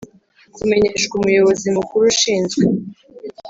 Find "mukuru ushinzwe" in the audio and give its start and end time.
1.77-2.63